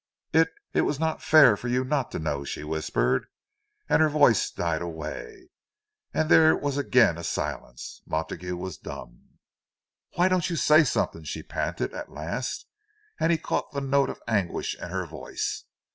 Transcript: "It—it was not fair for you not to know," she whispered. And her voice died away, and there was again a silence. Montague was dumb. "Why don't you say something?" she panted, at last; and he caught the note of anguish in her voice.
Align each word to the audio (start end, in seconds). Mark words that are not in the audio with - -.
"It—it 0.33 0.81
was 0.81 0.99
not 0.99 1.21
fair 1.21 1.55
for 1.55 1.67
you 1.67 1.83
not 1.83 2.09
to 2.09 2.17
know," 2.17 2.43
she 2.43 2.63
whispered. 2.63 3.27
And 3.87 4.01
her 4.01 4.09
voice 4.09 4.49
died 4.49 4.81
away, 4.81 5.51
and 6.11 6.27
there 6.27 6.55
was 6.57 6.75
again 6.75 7.19
a 7.19 7.23
silence. 7.23 8.01
Montague 8.07 8.57
was 8.57 8.79
dumb. 8.79 9.37
"Why 10.15 10.27
don't 10.27 10.49
you 10.49 10.55
say 10.55 10.83
something?" 10.85 11.23
she 11.23 11.43
panted, 11.43 11.93
at 11.93 12.11
last; 12.11 12.65
and 13.19 13.31
he 13.31 13.37
caught 13.37 13.73
the 13.73 13.79
note 13.81 14.09
of 14.09 14.19
anguish 14.27 14.73
in 14.75 14.89
her 14.89 15.05
voice. 15.05 15.65